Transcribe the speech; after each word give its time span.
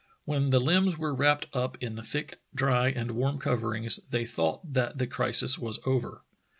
When 0.25 0.49
the 0.49 0.59
limbs 0.59 0.97
were 0.97 1.13
wrapped 1.13 1.45
up 1.53 1.77
in 1.79 1.95
thick, 2.01 2.39
dry, 2.55 2.89
and 2.89 3.11
warm 3.11 3.37
coverings 3.37 3.99
they 4.09 4.25
thought 4.25 4.73
that 4.73 4.97
the 4.97 5.05
crisis 5.05 5.59
was 5.59 5.77
over. 5.85 6.23